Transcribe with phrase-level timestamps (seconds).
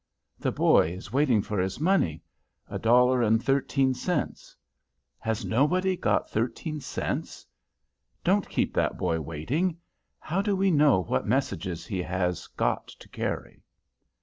[0.39, 2.23] The boy is waiting for his money.
[2.67, 4.55] A dollar and thirteen cents.
[5.19, 7.45] Has nobody got thirteen cents?
[8.23, 9.77] Don't keep that boy waiting,
[10.17, 13.61] how do we know what messages he has got to carry?